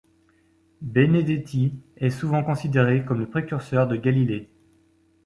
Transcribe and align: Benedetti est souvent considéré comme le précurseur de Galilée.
Benedetti 0.81 1.75
est 1.97 2.09
souvent 2.09 2.43
considéré 2.43 3.05
comme 3.05 3.19
le 3.19 3.29
précurseur 3.29 3.87
de 3.87 3.97
Galilée. 3.97 4.49